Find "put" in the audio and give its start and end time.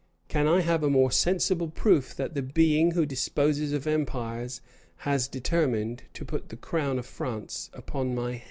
6.25-6.49